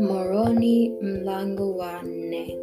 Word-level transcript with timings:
Moroni 0.00 0.88
mlango 1.00 1.76
wa 1.76 2.02
nne. 2.02 2.58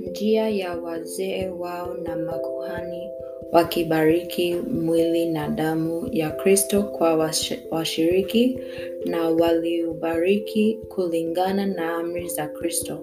Njia 0.00 0.48
ya 0.48 0.76
wazee 0.76 1.48
wao 1.48 1.94
na 1.94 2.16
makuhani 2.16 3.08
wakibariki 3.52 4.54
mwili 4.54 5.26
na 5.26 5.48
damu 5.48 6.08
ya 6.12 6.30
Kristo 6.30 6.82
kwa 6.82 7.32
washiriki 7.70 8.58
na 9.06 9.28
waliubariki 9.28 10.78
kulingana 10.88 11.66
na 11.66 11.94
amri 11.96 12.28
za 12.28 12.46
Kristo. 12.46 12.98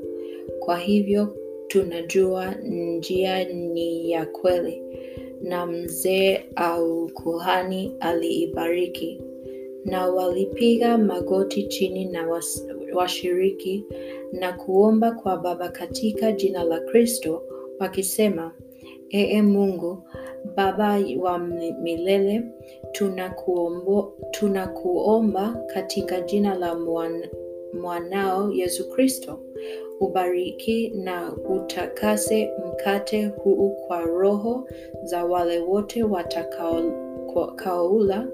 Kwa 0.59 0.77
hivyo 0.77 1.35
tunajua 1.67 2.55
njia 2.63 3.43
ni 3.43 4.11
ya 4.11 4.25
kweli 4.25 4.83
na 5.41 5.65
mzee 5.65 6.41
au 6.55 7.07
kuhani 7.13 7.95
aliibariki 7.99 9.21
na 9.89 10.07
walipiga 10.07 10.97
magoti 10.97 11.63
chini 11.63 12.05
na 12.05 12.27
was- 12.27 12.65
washiriki 12.93 13.85
na 14.31 14.53
kuomba 14.53 15.11
kwa 15.11 15.37
Baba 15.37 15.69
katika 15.69 16.31
jina 16.31 16.63
la 16.63 16.79
Kristo 16.79 17.43
wakisema, 17.79 18.51
Ee 19.13 19.41
Mungu 19.41 20.03
Baba 20.55 20.99
wa 21.19 21.39
milele, 21.81 22.43
tunakuomba 22.91 24.03
tunakuomba 24.31 25.63
katika 25.73 26.21
jina 26.21 26.55
la 26.55 26.75
mwan, 26.75 27.27
mwanao 27.81 28.51
Yesu 28.51 28.89
Kristo, 28.89 29.39
ubariki 29.99 30.89
na 30.95 31.33
utakase 31.35 32.51
mkate 32.67 33.25
huu 33.25 33.69
kwa 33.69 34.01
roho 34.01 34.67
za 35.03 35.25
wale 35.25 35.59
wote 35.59 36.03
watakaoula 37.35 38.27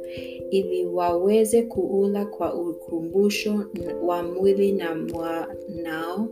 ili 0.52 0.86
waweze 0.86 1.62
kuula 1.64 2.26
kwa 2.26 2.54
ukumbusho 2.54 3.66
wa 4.04 4.24
mwili 4.24 4.72
na 4.72 4.96
mwanao 4.96 6.28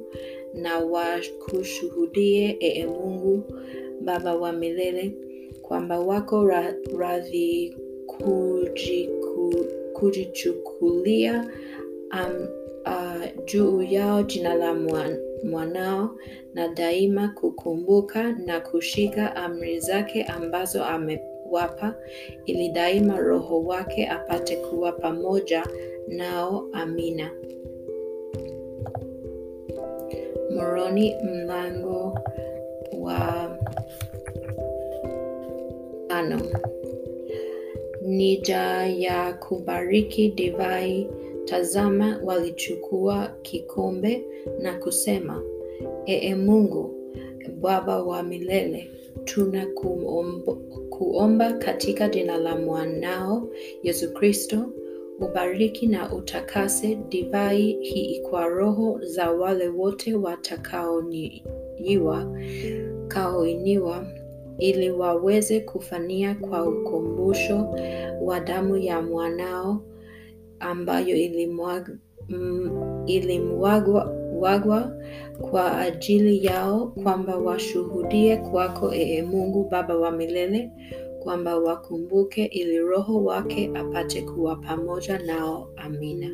na 0.53 0.80
wakushuhudie 0.80 2.58
ee 2.61 2.86
Mungu 2.86 3.44
Baba 4.02 4.36
wa 4.36 4.52
milele 4.52 5.14
kwamba 5.61 6.00
wako 6.00 6.44
ra- 6.47 6.75
radhi 6.97 7.75
kujichukulia 9.94 11.52
um, 12.14 12.48
uh, 12.86 13.45
juu 13.45 13.81
yao 13.81 14.23
jina 14.23 14.53
la 14.55 14.73
mwan- 14.73 15.20
mwanao 15.44 16.16
na 16.53 16.67
daima 16.67 17.27
kukumbuka 17.27 18.31
na 18.31 18.59
kushika 18.59 19.36
amri 19.36 19.80
zake 19.80 20.23
ambazo 20.23 20.83
amewapa 21.54 21.96
ili 22.46 22.70
daima 22.70 23.18
roho 23.20 23.64
wake 23.64 24.08
apate 24.08 24.56
kuwa 24.56 24.92
pamoja 24.92 25.64
nao. 26.08 26.70
Amina. 26.73 27.32
Moroni 30.56 31.16
mlango 31.23 32.20
wa 33.00 33.58
tano. 36.08 36.42
Nija 38.02 38.88
ya 38.88 39.34
kubariki 39.34 40.30
divai 40.30 41.08
tazama 41.45 42.20
walichukua 42.23 43.36
kikombe 43.42 44.23
na 44.60 44.73
kusema 44.73 45.44
ee 46.08 46.36
mungu 46.36 47.03
baba 47.61 48.03
wa 48.03 48.23
milele 48.23 48.92
tuna 49.25 49.66
kuomba, 50.89 51.53
katika 51.53 52.09
jina 52.09 52.38
la 52.38 52.55
mwanao 52.58 53.50
yesu 53.83 54.14
kristo 54.14 54.66
ubariki 55.20 55.88
na 55.88 56.14
utakase 56.16 56.95
divai 56.95 57.78
hii 57.81 58.20
kwa 58.20 58.48
roho 58.48 58.99
za 59.04 59.32
wale 59.32 59.67
wote 59.67 60.15
watakaoiniwa 60.15 62.38
kaoiniwa 63.08 64.05
ili 64.58 64.92
waweze 64.92 65.59
kufania 65.59 66.36
kwa 66.36 66.67
ukumbusho 66.67 67.76
wa 68.21 68.39
damu 68.39 68.77
ya 68.77 69.02
mwanao 69.02 69.82
ambayo 70.59 71.15
mm, 72.30 73.04
ilimwagwa 73.08 74.23
wagwa 74.43 74.92
kwa 75.42 75.80
ajili 75.80 76.45
yao 76.45 76.87
kwamba 76.87 77.36
washuhudie 77.37 78.37
kwako 78.37 78.92
ee 78.93 79.21
mungu 79.21 79.67
baba 79.71 79.98
wa 79.98 80.11
milele 80.11 80.71
kwamba 81.23 81.59
wakumbuke 81.59 82.45
ili 82.45 82.77
roho 82.80 83.23
wake 83.23 83.71
apate 83.76 84.21
kuwa 84.21 84.55
pamoja 84.55 85.20
nao. 85.20 85.70
Amina 85.76 86.30